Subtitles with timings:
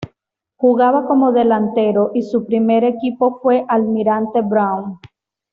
[0.57, 4.97] Jugaba como delantero y su primer equipo fue Almirante Brown.